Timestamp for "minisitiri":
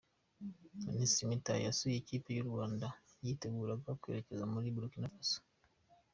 0.87-1.29